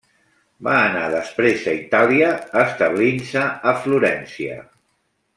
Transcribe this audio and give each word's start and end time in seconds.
Va 0.67 0.71
anar 0.85 1.09
després 1.15 1.67
a 1.73 1.75
Itàlia, 1.81 2.31
establint-se 2.63 3.43
a 3.73 3.77
Florència. 3.85 4.57